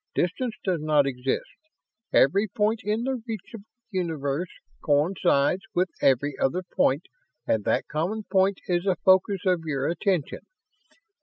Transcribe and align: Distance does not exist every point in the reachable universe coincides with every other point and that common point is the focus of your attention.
Distance 0.15 0.55
does 0.63 0.79
not 0.81 1.05
exist 1.05 1.43
every 2.11 2.47
point 2.47 2.81
in 2.83 3.03
the 3.03 3.21
reachable 3.27 3.65
universe 3.91 4.49
coincides 4.83 5.61
with 5.75 5.91
every 6.01 6.33
other 6.39 6.63
point 6.63 7.03
and 7.45 7.63
that 7.65 7.87
common 7.87 8.23
point 8.23 8.61
is 8.65 8.85
the 8.85 8.95
focus 9.05 9.41
of 9.45 9.61
your 9.63 9.87
attention. 9.87 10.39